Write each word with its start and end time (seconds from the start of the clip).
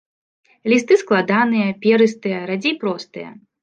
Лісты 0.73 0.93
складаныя, 1.03 1.69
перыстыя, 1.87 2.43
радзей 2.53 2.75
простыя. 2.85 3.29